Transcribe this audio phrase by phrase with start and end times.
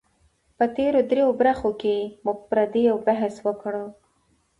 [0.57, 3.73] په تېرو دريو برخو کې مو پر دې بحث وکړ